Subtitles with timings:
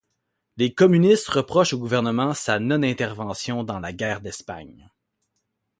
[0.57, 4.89] Les communistes reprochent au gouvernement sa non-intervention dans la guerre d'Espagne.